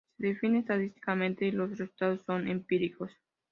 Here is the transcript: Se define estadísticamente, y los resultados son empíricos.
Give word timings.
Se 0.17 0.25
define 0.25 0.57
estadísticamente, 0.61 1.45
y 1.45 1.51
los 1.51 1.69
resultados 1.69 2.23
son 2.25 2.47
empíricos. 2.47 3.11